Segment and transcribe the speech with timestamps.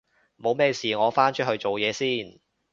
[0.35, 2.39] 冇咩事我返出去做嘢先